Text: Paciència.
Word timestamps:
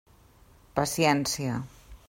Paciència. 0.79 1.61